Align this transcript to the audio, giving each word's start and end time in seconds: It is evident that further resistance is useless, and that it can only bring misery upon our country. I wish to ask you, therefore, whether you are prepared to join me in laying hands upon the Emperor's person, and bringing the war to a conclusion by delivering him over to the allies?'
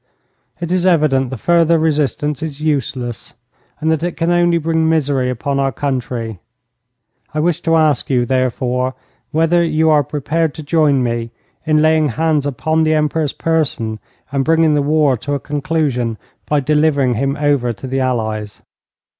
It 0.59 0.71
is 0.71 0.83
evident 0.87 1.29
that 1.29 1.37
further 1.37 1.77
resistance 1.77 2.41
is 2.41 2.59
useless, 2.59 3.35
and 3.79 3.91
that 3.91 4.01
it 4.01 4.17
can 4.17 4.31
only 4.31 4.57
bring 4.57 4.89
misery 4.89 5.29
upon 5.29 5.59
our 5.59 5.71
country. 5.71 6.39
I 7.35 7.39
wish 7.39 7.61
to 7.61 7.75
ask 7.75 8.09
you, 8.09 8.25
therefore, 8.25 8.95
whether 9.31 9.63
you 9.63 9.91
are 9.91 10.03
prepared 10.03 10.55
to 10.55 10.63
join 10.63 11.03
me 11.03 11.29
in 11.67 11.83
laying 11.83 12.09
hands 12.09 12.47
upon 12.47 12.81
the 12.81 12.95
Emperor's 12.95 13.33
person, 13.33 13.99
and 14.31 14.43
bringing 14.43 14.73
the 14.73 14.81
war 14.81 15.15
to 15.17 15.35
a 15.35 15.39
conclusion 15.39 16.17
by 16.47 16.61
delivering 16.61 17.13
him 17.13 17.37
over 17.39 17.71
to 17.71 17.85
the 17.85 17.99
allies?' 17.99 18.63